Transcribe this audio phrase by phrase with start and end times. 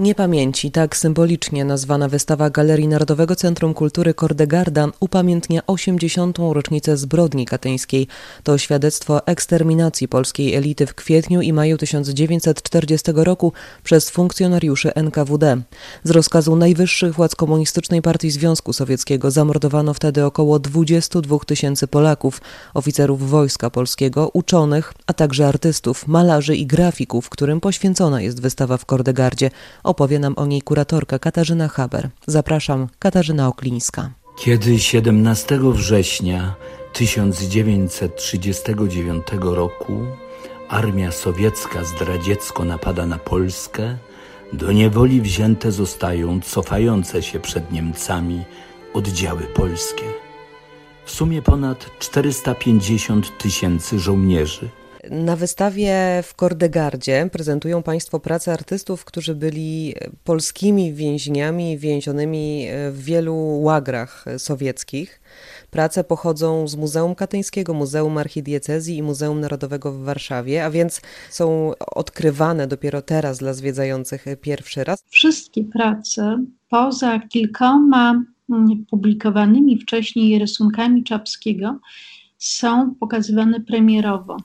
[0.00, 6.38] Niepamięci, tak symbolicznie nazwana wystawa Galerii Narodowego Centrum Kultury Kordegarda upamiętnia 80.
[6.38, 8.06] rocznicę zbrodni katyńskiej.
[8.42, 13.52] To świadectwo eksterminacji polskiej elity w kwietniu i maju 1940 roku
[13.84, 15.62] przez funkcjonariuszy NKWD.
[16.04, 22.40] Z rozkazu najwyższych władz Komunistycznej Partii Związku Sowieckiego zamordowano wtedy około 22 tysięcy Polaków,
[22.74, 28.84] oficerów Wojska Polskiego, uczonych, a także artystów, malarzy i grafików, którym poświęcona jest wystawa w
[28.84, 29.50] Kordegardzie.
[29.90, 32.08] Opowie nam o niej kuratorka Katarzyna Haber.
[32.26, 34.10] Zapraszam, Katarzyna Oklińska.
[34.36, 36.54] Kiedy 17 września
[36.92, 39.92] 1939 roku
[40.68, 43.96] armia sowiecka zdradziecko napada na Polskę,
[44.52, 48.44] do niewoli wzięte zostają cofające się przed Niemcami
[48.94, 50.04] oddziały polskie.
[51.04, 54.68] W sumie ponad 450 tysięcy żołnierzy–
[55.10, 63.60] na wystawie w Kordegardzie prezentują Państwo pracę artystów, którzy byli polskimi więźniami więzionymi w wielu
[63.62, 65.20] łagrach sowieckich.
[65.70, 71.72] Prace pochodzą z Muzeum Katyńskiego, Muzeum Archidiecezji i Muzeum Narodowego w Warszawie, a więc są
[71.94, 75.04] odkrywane dopiero teraz dla zwiedzających pierwszy raz.
[75.08, 81.80] Wszystkie prace, poza kilkoma mm, publikowanymi wcześniej rysunkami Czapskiego,
[82.40, 84.36] są pokazywane premierowo.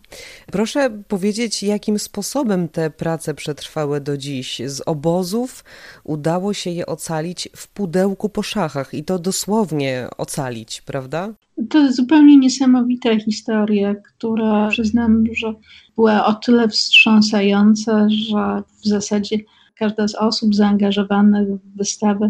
[0.52, 4.62] Proszę powiedzieć, jakim sposobem te prace przetrwały do dziś?
[4.66, 5.64] Z obozów
[6.04, 11.34] udało się je ocalić w pudełku po szachach i to dosłownie ocalić, prawda?
[11.70, 15.54] To jest zupełnie niesamowita historia, która przyznam, że
[15.96, 19.38] była o tyle wstrząsająca, że w zasadzie
[19.76, 22.30] każda z osób zaangażowanych w wystawę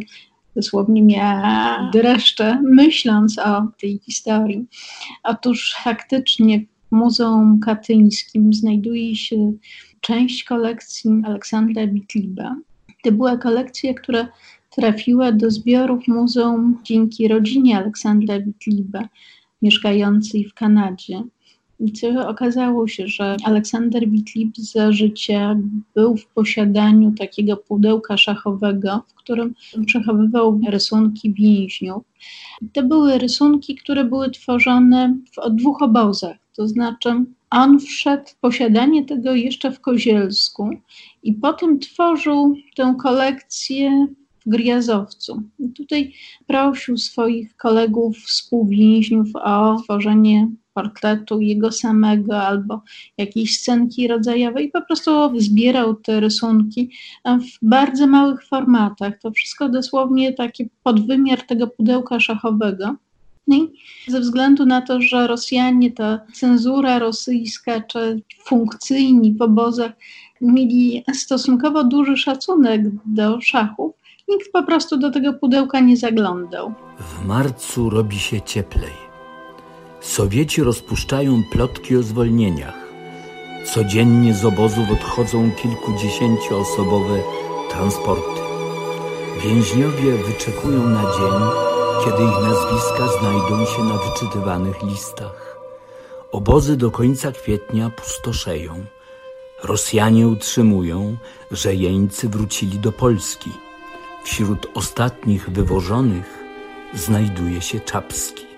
[0.55, 4.65] dosłownie miała dreszcze, myśląc o tej historii.
[5.23, 9.53] Otóż faktycznie w Muzeum Katyńskim znajduje się
[10.01, 12.55] część kolekcji Aleksandra Witliba.
[13.03, 14.27] To była kolekcja, która
[14.69, 19.09] trafiła do zbiorów muzeum dzięki rodzinie Aleksandra Witliba,
[19.61, 21.23] mieszkającej w Kanadzie.
[22.27, 25.55] Okazało się, że Aleksander Witlib za życia
[25.95, 29.55] był w posiadaniu takiego pudełka szachowego, w którym
[29.85, 32.03] przechowywał rysunki więźniów.
[32.73, 39.05] To były rysunki, które były tworzone w dwóch obozach, to znaczy on wszedł w posiadanie
[39.05, 40.69] tego jeszcze w Kozielsku
[41.23, 44.07] i potem tworzył tę kolekcję
[44.45, 45.43] w Griazowcu.
[45.59, 46.13] I tutaj
[46.47, 52.81] prosił swoich kolegów, współwięźniów o tworzenie portretu jego samego albo
[53.17, 56.91] jakiejś scenki rodzajowej i po prostu zbierał te rysunki
[57.25, 59.19] w bardzo małych formatach.
[59.19, 62.95] To wszystko dosłownie taki podwymiar tego pudełka szachowego.
[63.47, 63.71] No I
[64.07, 69.91] ze względu na to, że Rosjanie, ta cenzura rosyjska czy funkcyjni w obozach
[70.41, 73.95] mieli stosunkowo duży szacunek do szachów,
[74.27, 76.73] nikt po prostu do tego pudełka nie zaglądał.
[76.99, 79.04] W marcu robi się cieplej.
[80.05, 82.75] Sowieci rozpuszczają plotki o zwolnieniach.
[83.73, 87.19] Codziennie z obozów odchodzą kilkudziesięcioosobowe
[87.71, 88.41] transporty.
[89.43, 91.41] Więźniowie wyczekują na dzień,
[92.05, 95.57] kiedy ich nazwiska znajdą się na wyczytywanych listach.
[96.31, 98.85] Obozy do końca kwietnia pustoszeją.
[99.63, 101.17] Rosjanie utrzymują,
[101.51, 103.51] że jeńcy wrócili do Polski.
[104.23, 106.43] Wśród ostatnich wywożonych
[106.93, 108.54] znajduje się Czapski.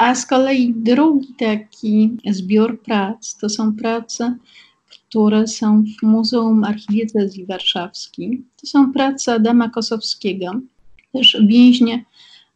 [0.00, 4.36] A z kolei drugi taki zbiór prac to są prace,
[4.90, 8.42] które są w Muzeum Archidiecezji Warszawskiej.
[8.60, 10.60] To są prace Adama Kosowskiego,
[11.12, 11.98] też więźnia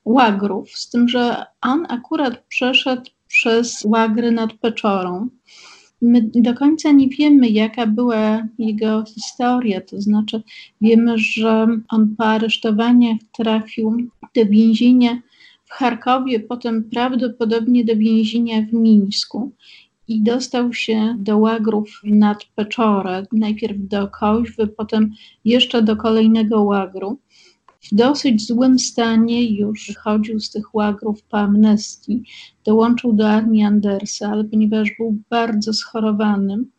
[0.05, 5.28] łagrów, z tym, że on akurat przeszedł przez łagry nad Peczorą.
[6.03, 10.43] My do końca nie wiemy, jaka była jego historia, to znaczy
[10.81, 13.97] wiemy, że on po aresztowaniach trafił
[14.34, 15.19] do więzienia
[15.76, 19.52] Charkowie, potem prawdopodobnie do więzienia w Mińsku
[20.08, 25.10] i dostał się do łagrów nad Peczorę, najpierw do Koźwy, potem
[25.44, 27.19] jeszcze do kolejnego łagru.
[27.82, 32.22] W dosyć złym stanie już wychodził z tych łagrów po amnestii,
[32.64, 36.70] dołączył do armii Andersa, ale ponieważ był bardzo schorowanym,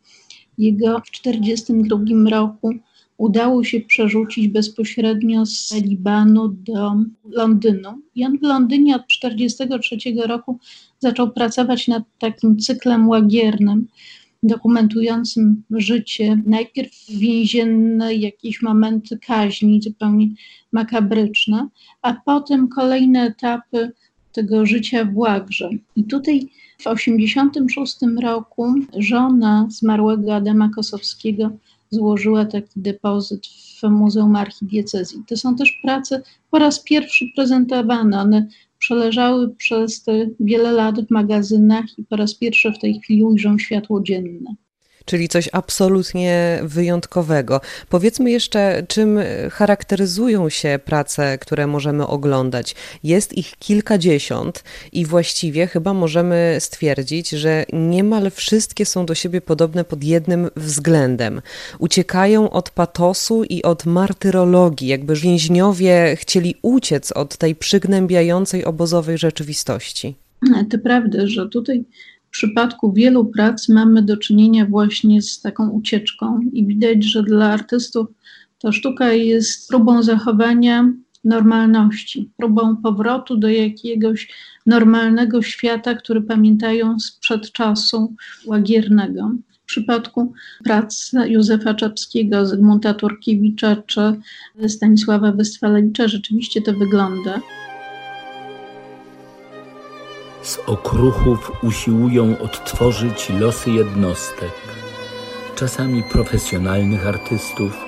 [0.58, 2.70] jego w 1942 roku
[3.18, 6.94] udało się przerzucić bezpośrednio z Libanu do
[7.30, 8.02] Londynu.
[8.14, 10.58] I on w Londynie od 1943 roku
[11.00, 13.86] zaczął pracować nad takim cyklem łagiernym,
[14.42, 20.28] dokumentującym życie, najpierw więzienne, jakieś momenty kaźni zupełnie
[20.72, 21.68] makabryczne,
[22.02, 23.92] a potem kolejne etapy
[24.32, 25.70] tego życia w Łagrze.
[25.96, 26.40] I tutaj
[26.78, 31.50] w 1986 roku żona zmarłego Adama Kosowskiego
[31.90, 35.22] złożyła taki depozyt w Muzeum Archidiecezji.
[35.28, 38.20] To są też prace po raz pierwszy prezentowane.
[38.20, 38.48] One
[38.78, 43.58] przeleżały przez te wiele lat w magazynach i po raz pierwszy w tej chwili ujrzą
[43.58, 44.54] światło dzienne
[45.06, 47.60] czyli coś absolutnie wyjątkowego.
[47.88, 49.18] Powiedzmy jeszcze, czym
[49.50, 52.74] charakteryzują się prace, które możemy oglądać.
[53.04, 59.84] Jest ich kilkadziesiąt i właściwie chyba możemy stwierdzić, że niemal wszystkie są do siebie podobne
[59.84, 61.42] pod jednym względem.
[61.78, 70.14] Uciekają od patosu i od martyrologii, jakby więźniowie chcieli uciec od tej przygnębiającej obozowej rzeczywistości.
[70.70, 71.84] To prawda, że tutaj
[72.36, 78.06] przypadku wielu prac mamy do czynienia właśnie z taką ucieczką i widać, że dla artystów
[78.58, 80.92] ta sztuka jest próbą zachowania
[81.24, 84.28] normalności, próbą powrotu do jakiegoś
[84.66, 88.14] normalnego świata, który pamiętają sprzed czasu
[88.46, 89.30] łagiernego.
[89.62, 90.32] W przypadku
[90.64, 94.00] prac Józefa Czapskiego, Zygmunta Turkiewicza czy
[94.68, 97.40] Stanisława Westfalewicza rzeczywiście to wygląda
[100.46, 104.52] z okruchów usiłują odtworzyć losy jednostek,
[105.54, 107.84] czasami profesjonalnych artystów,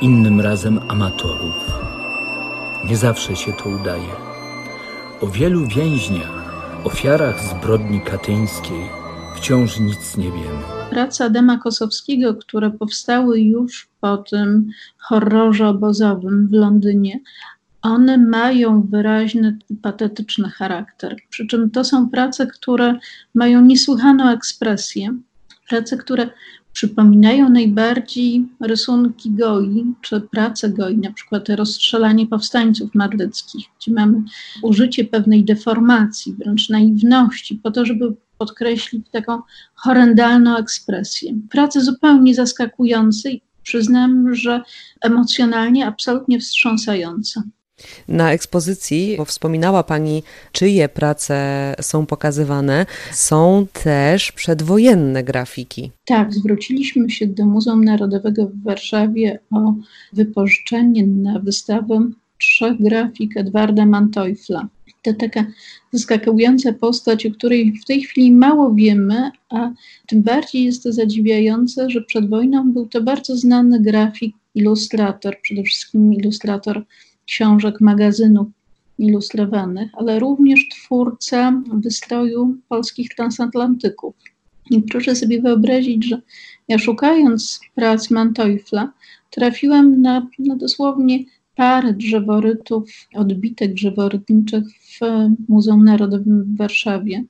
[0.00, 1.54] innym razem amatorów.
[2.88, 4.12] Nie zawsze się to udaje.
[5.20, 6.42] O wielu więźniach,
[6.84, 9.02] ofiarach zbrodni katyńskiej
[9.36, 10.62] wciąż nic nie wiemy.
[10.90, 17.20] Praca Adama Kosowskiego, które powstały już po tym horrorze obozowym w Londynie,
[17.82, 21.16] one mają wyraźny patetyczny charakter.
[21.30, 22.98] Przy czym to są prace, które
[23.34, 25.16] mają niesłychaną ekspresję,
[25.68, 26.30] prace, które
[26.72, 34.22] przypominają najbardziej rysunki Goi, czy prace Goi, na przykład rozstrzelanie powstańców madryckich, gdzie mamy
[34.62, 39.42] użycie pewnej deformacji, wręcz naiwności, po to, żeby podkreślić taką
[39.74, 41.34] horrendalną ekspresję.
[41.50, 44.62] Prace zupełnie zaskakujące i przyznam, że
[45.00, 47.42] emocjonalnie absolutnie wstrząsające.
[48.08, 55.90] Na ekspozycji, bo wspominała Pani, czyje prace są pokazywane, są też przedwojenne grafiki.
[56.04, 59.74] Tak, zwróciliśmy się do Muzeum Narodowego w Warszawie o
[60.12, 64.68] wypożyczenie na wystawę trzech grafik Edwarda Manteufla.
[65.02, 65.46] To taka
[65.92, 69.70] zaskakująca postać, o której w tej chwili mało wiemy, a
[70.06, 75.62] tym bardziej jest to zadziwiające, że przed wojną był to bardzo znany grafik, ilustrator, przede
[75.62, 76.84] wszystkim ilustrator
[77.26, 78.48] książek, magazynów
[78.98, 84.14] ilustrowanych, ale również twórca wystroju polskich transatlantyków.
[84.70, 86.20] I proszę sobie wyobrazić, że
[86.68, 88.92] ja szukając prac Manteufla,
[89.30, 91.24] trafiłam na, na dosłownie
[91.56, 95.00] parę drzeworytów, odbitek drzeworytniczych w
[95.48, 97.24] Muzeum Narodowym w Warszawie.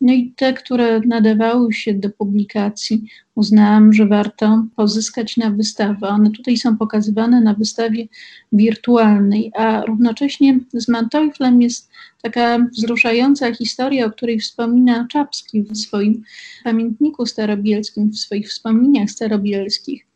[0.00, 3.04] No i te, które nadawały się do publikacji,
[3.34, 6.08] uznałam, że warto pozyskać na wystawę.
[6.08, 8.06] One tutaj są pokazywane na wystawie
[8.52, 11.90] wirtualnej, a równocześnie z Manteuflem jest
[12.22, 16.22] taka wzruszająca historia, o której wspomina Czapski w swoim
[16.64, 20.06] pamiętniku starobielskim, w swoich wspomnieniach starobielskich.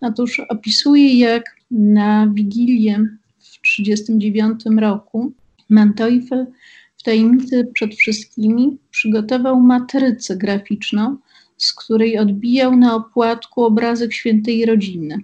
[0.00, 2.98] Otóż opisuje, jak na Wigilię
[3.38, 5.32] w 1939 roku
[5.68, 6.46] Manteufel
[6.98, 11.16] w tajemnicy przed wszystkimi przygotował matrycę graficzną,
[11.56, 15.18] z której odbijał na opłatku obrazek świętej rodziny.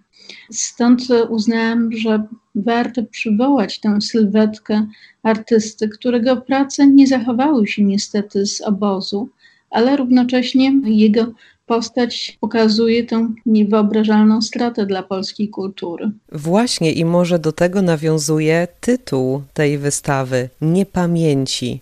[0.50, 4.86] Stąd uznałam, że warto przywołać tę sylwetkę
[5.22, 9.28] artysty, którego prace nie zachowały się niestety z obozu,
[9.70, 11.32] ale równocześnie jego
[11.66, 16.10] postać pokazuje tę niewyobrażalną stratę dla polskiej kultury.
[16.32, 21.80] Właśnie i może do tego nawiązuje tytuł tej wystawy Niepamięci.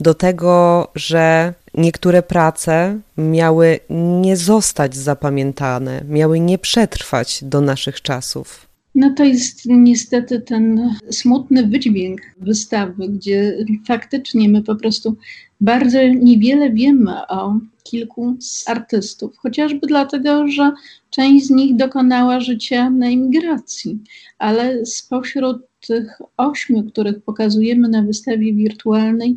[0.00, 3.80] Do tego, że niektóre prace miały
[4.20, 8.68] nie zostać zapamiętane, miały nie przetrwać do naszych czasów.
[8.94, 13.56] No to jest niestety ten smutny wydźwięk wystawy, gdzie
[13.86, 15.16] faktycznie my po prostu
[15.60, 17.58] bardzo niewiele wiemy o
[17.90, 20.72] kilku z artystów, chociażby dlatego, że
[21.10, 23.98] część z nich dokonała życia na emigracji,
[24.38, 29.36] ale spośród tych ośmiu, których pokazujemy na wystawie wirtualnej,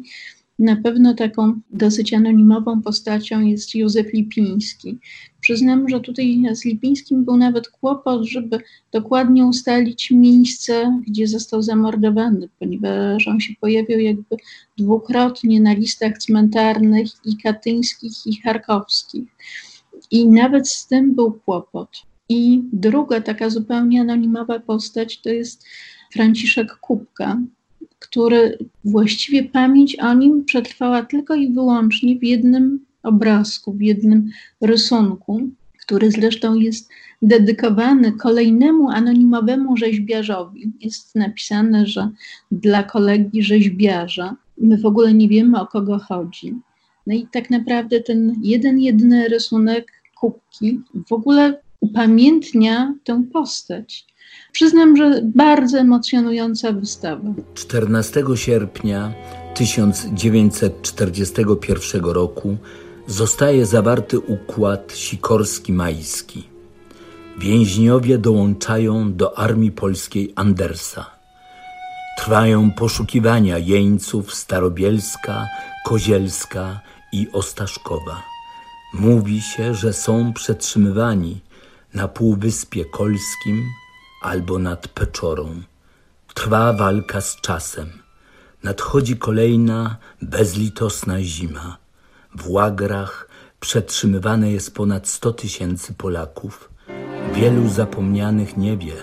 [0.62, 4.98] na pewno taką dosyć anonimową postacią jest Józef Lipiński.
[5.42, 8.60] Przyznam, że tutaj z Lipińskim był nawet kłopot, żeby
[8.92, 14.38] dokładnie ustalić miejsce, gdzie został zamordowany, ponieważ on się pojawił jakby
[14.78, 19.30] dwukrotnie na listach cmentarnych i katyńskich, i charkowskich.
[20.12, 21.90] I nawet z tym był kłopot.
[22.30, 25.66] I druga taka zupełnie anonimowa postać to jest
[26.14, 27.42] Franciszek Kubka,
[28.02, 34.30] który właściwie pamięć o nim przetrwała tylko i wyłącznie w jednym obrazku, w jednym
[34.62, 35.42] rysunku,
[35.80, 36.90] który zresztą jest
[37.22, 40.72] dedykowany kolejnemu anonimowemu rzeźbiarzowi.
[40.80, 42.10] Jest napisane, że
[42.52, 44.36] dla kolegi rzeźbiarza.
[44.58, 46.56] My w ogóle nie wiemy, o kogo chodzi.
[47.08, 54.06] No i tak naprawdę ten jeden, jedyny rysunek kubki w ogóle upamiętnia tę postać.
[54.52, 57.34] Przyznam, że bardzo emocjonująca wystawa.
[57.54, 59.14] 14 sierpnia
[59.56, 62.58] 1941 roku
[63.08, 66.44] zostaje zawarty układ sikorski-majski.
[67.38, 71.06] Więźniowie dołączają do armii polskiej Andersa.
[72.18, 75.48] Trwają poszukiwania jeńców Starobielska,
[75.86, 76.80] Kozielska
[77.14, 78.24] i Ostaszkowa.
[78.94, 81.40] Mówi się, że są przetrzymywani
[81.94, 83.70] na Półwyspie Kolskim
[84.22, 85.62] albo nad Peczorą.
[86.34, 87.90] Trwa walka z czasem.
[88.64, 91.78] Nadchodzi kolejna bezlitosna zima.
[92.36, 93.28] W łagrach
[93.60, 96.70] przetrzymywane jest ponad sto tysięcy Polaków.
[97.34, 98.96] Wielu zapomnianych nie wie,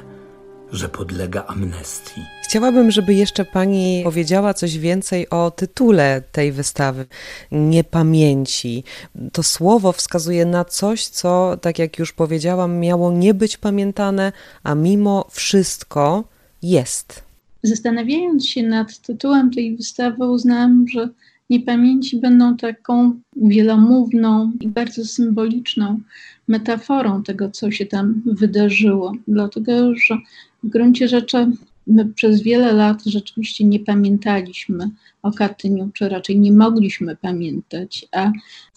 [0.73, 2.23] że podlega amnestii.
[2.45, 7.07] Chciałabym, żeby jeszcze pani powiedziała coś więcej o tytule tej wystawy
[7.53, 8.85] Niepamięci.
[9.33, 14.33] To słowo wskazuje na coś, co, tak jak już powiedziałam, miało nie być pamiętane,
[14.63, 16.25] a mimo wszystko
[16.63, 17.23] jest.
[17.63, 21.09] Zastanawiając się nad tytułem tej wystawy, uznałam, że
[21.51, 26.01] niepamięci będą taką wielomówną i bardzo symboliczną
[26.49, 29.13] metaforą tego, co się tam wydarzyło.
[29.29, 30.17] Dlatego, że
[30.63, 31.47] w gruncie rzeczy
[31.87, 34.91] my przez wiele lat rzeczywiście nie pamiętaliśmy
[35.23, 38.33] o Katyniu, czy raczej nie mogliśmy pamiętać, a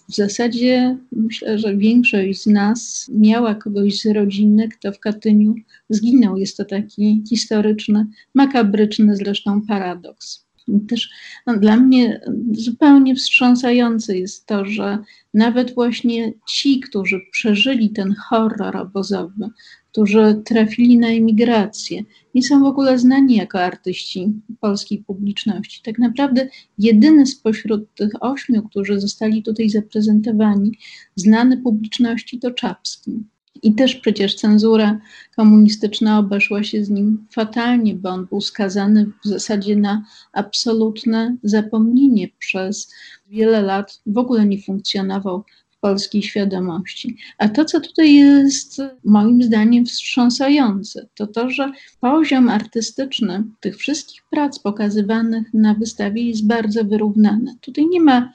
[0.08, 5.54] w zasadzie myślę, że większość z nas miała kogoś z rodziny, kto w Katyniu
[5.88, 6.36] zginął.
[6.36, 10.41] Jest to taki historyczny, makabryczny zresztą paradoks.
[10.88, 11.10] Też
[11.46, 12.20] no, dla mnie
[12.52, 14.98] zupełnie wstrząsające jest to, że
[15.34, 19.48] nawet właśnie ci, którzy przeżyli ten horror obozowy,
[19.92, 22.02] którzy trafili na emigrację,
[22.34, 25.82] nie są w ogóle znani jako artyści polskiej publiczności.
[25.82, 30.78] Tak naprawdę jedyny spośród tych ośmiu, którzy zostali tutaj zaprezentowani,
[31.16, 33.24] znany publiczności to Czapski.
[33.62, 34.98] I też przecież cenzura
[35.36, 42.28] komunistyczna obeszła się z nim fatalnie, bo on był skazany w zasadzie na absolutne zapomnienie
[42.38, 42.92] przez
[43.28, 47.16] wiele lat, w ogóle nie funkcjonował w polskiej świadomości.
[47.38, 54.22] A to, co tutaj jest moim zdaniem wstrząsające, to to, że poziom artystyczny tych wszystkich
[54.30, 57.56] prac pokazywanych na wystawie jest bardzo wyrównany.
[57.60, 58.32] Tutaj nie ma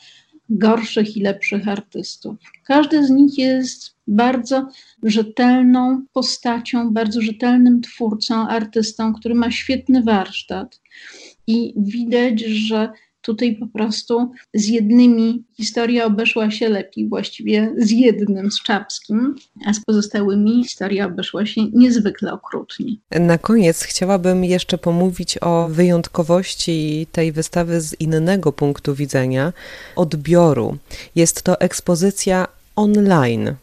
[0.49, 2.35] gorszych i lepszych artystów.
[2.63, 4.69] Każdy z nich jest bardzo
[5.03, 10.81] rzetelną postacią, bardzo rzetelnym twórcą, artystą, który ma świetny warsztat.
[11.47, 12.89] I widać, że
[13.27, 19.73] tutaj po prostu z jednymi historia obeszła się lepiej, właściwie z jednym, z Czapskim, a
[19.73, 22.95] z pozostałymi historia obeszła się niezwykle okrutnie.
[23.11, 29.53] Na koniec chciałabym jeszcze pomówić o wyjątkowości tej wystawy z innego punktu widzenia
[29.95, 30.77] odbioru.
[31.15, 33.55] Jest to ekspozycja online.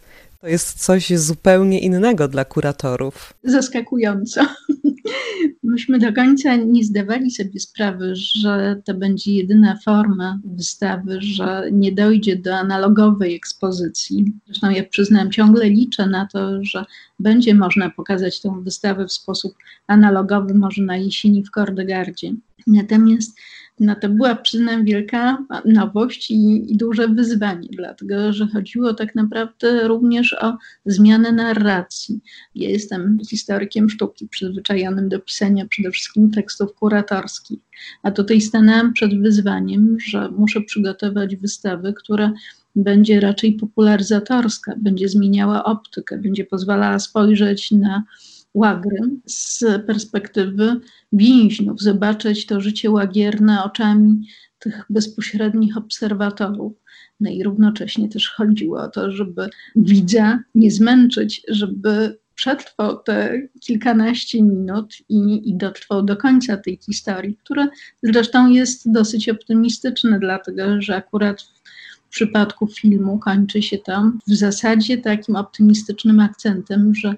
[0.44, 3.34] To jest coś zupełnie innego dla kuratorów.
[3.44, 4.40] Zaskakująco.
[5.62, 11.92] Myśmy do końca nie zdawali sobie sprawy, że to będzie jedyna forma wystawy, że nie
[11.92, 14.32] dojdzie do analogowej ekspozycji.
[14.46, 16.84] Zresztą ja przyznam, ciągle liczę na to, że
[17.18, 19.54] będzie można pokazać tę wystawę w sposób
[19.86, 22.32] analogowy, może na jesieni w Kordegardzie.
[22.66, 23.38] Natomiast
[23.80, 29.88] no to była, przyznam, wielka nowość i, i, duże wyzwanie, dlatego że chodziło tak naprawdę
[29.88, 32.20] również o zmianę narracji.
[32.54, 37.58] Ja jestem historykiem sztuki, przyzwyczajonym do pisania przede wszystkim tekstów kuratorskich,
[38.02, 42.32] a tutaj stanęłam przed wyzwaniem, że muszę przygotować wystawę, która
[42.76, 48.04] będzie raczej popularyzatorska, będzie zmieniała optykę, będzie pozwalała spojrzeć na
[48.54, 50.80] łagry z perspektywy
[51.12, 56.72] więźniów, zobaczyć to życie łagierne oczami tych bezpośrednich obserwatorów.
[57.20, 64.42] No i równocześnie też chodziło o to, żeby widza nie zmęczyć, żeby przetrwał te kilkanaście
[64.42, 67.68] minut i, i dotrwał do końca tej historii, która
[68.02, 74.98] zresztą jest dosyć optymistyczna, dlatego że akurat w przypadku filmu kończy się tam w zasadzie
[74.98, 77.14] takim optymistycznym akcentem, że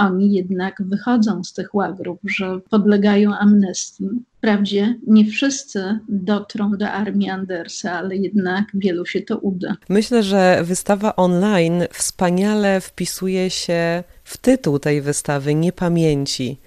[0.00, 4.08] oni jednak wychodzą z tych łagrów, że podlegają amnestii.
[4.38, 9.76] Wprawdzie nie wszyscy dotrą do armii Andersa, ale jednak wielu się to uda.
[9.88, 16.58] Myślę, że wystawa online wspaniale wpisuje się w tytuł tej wystawy Niepamięci.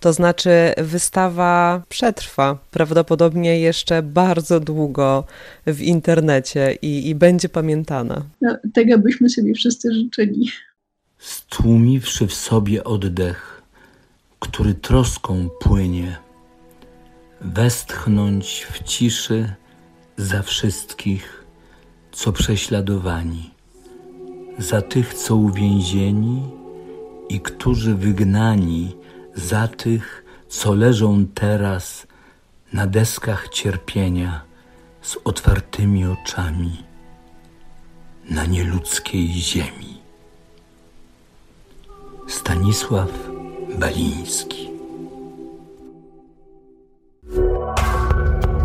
[0.00, 5.24] To znaczy, wystawa przetrwa prawdopodobnie jeszcze bardzo długo
[5.66, 8.22] w internecie i, i będzie pamiętana.
[8.40, 10.50] No, tego byśmy sobie wszyscy życzyli.
[11.20, 13.62] Stłumiwszy w sobie oddech,
[14.38, 16.18] który troską płynie,
[17.40, 19.54] westchnąć w ciszy
[20.16, 21.44] za wszystkich,
[22.12, 23.50] co prześladowani,
[24.58, 26.42] za tych, co uwięzieni
[27.28, 28.96] i którzy wygnani,
[29.34, 32.06] za tych, co leżą teraz
[32.72, 34.44] na deskach cierpienia
[35.02, 36.84] z otwartymi oczami
[38.30, 39.99] na nieludzkiej ziemi.
[42.30, 43.08] Stanisław
[43.78, 44.70] Baliński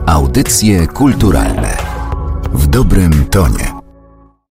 [0.06, 1.78] Audycje kulturalne
[2.54, 3.75] w dobrym tonie.